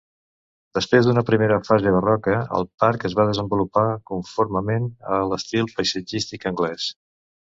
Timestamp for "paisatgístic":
5.75-6.49